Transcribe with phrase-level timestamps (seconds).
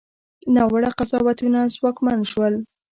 [0.55, 2.53] ناوړه قضاوتونه ځواکمن شول.